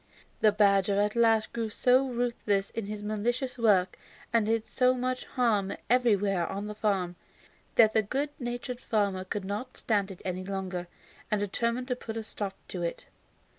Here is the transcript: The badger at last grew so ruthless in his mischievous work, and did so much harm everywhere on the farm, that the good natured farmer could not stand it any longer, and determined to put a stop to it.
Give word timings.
The 0.39 0.51
badger 0.51 0.99
at 0.99 1.15
last 1.15 1.53
grew 1.53 1.69
so 1.69 2.07
ruthless 2.07 2.71
in 2.71 2.87
his 2.87 3.03
mischievous 3.03 3.59
work, 3.59 3.99
and 4.33 4.47
did 4.47 4.65
so 4.65 4.95
much 4.95 5.25
harm 5.25 5.73
everywhere 5.91 6.47
on 6.47 6.65
the 6.65 6.73
farm, 6.73 7.17
that 7.75 7.93
the 7.93 8.01
good 8.01 8.29
natured 8.39 8.81
farmer 8.81 9.23
could 9.23 9.45
not 9.45 9.77
stand 9.77 10.09
it 10.09 10.23
any 10.25 10.43
longer, 10.43 10.87
and 11.29 11.39
determined 11.39 11.87
to 11.89 11.95
put 11.95 12.17
a 12.17 12.23
stop 12.23 12.55
to 12.69 12.81
it. 12.81 13.05